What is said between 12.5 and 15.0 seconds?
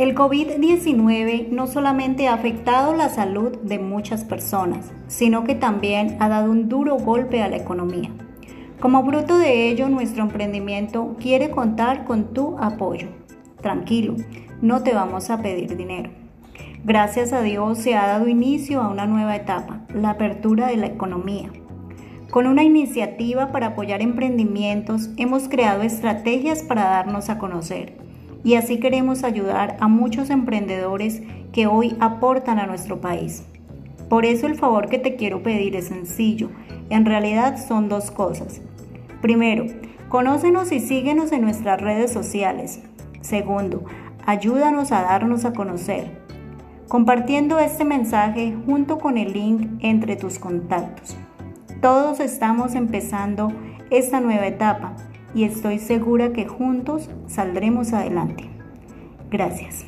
apoyo. Tranquilo, no te